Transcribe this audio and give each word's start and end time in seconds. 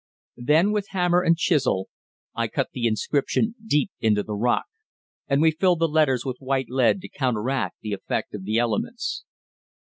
Then 0.41 0.71
with 0.71 0.87
hammer 0.89 1.21
and 1.21 1.37
chisel 1.37 1.87
I 2.33 2.47
cut 2.47 2.69
the 2.73 2.87
inscription 2.87 3.53
deep 3.63 3.91
into 3.99 4.23
the 4.23 4.33
rock, 4.33 4.65
and 5.27 5.43
we 5.43 5.51
filled 5.51 5.77
the 5.77 5.87
letters 5.87 6.25
with 6.25 6.37
white 6.39 6.69
lead 6.71 7.01
to 7.01 7.07
counteract 7.07 7.81
the 7.81 7.93
effect 7.93 8.33
of 8.33 8.43
the 8.43 8.57
elements. 8.57 9.25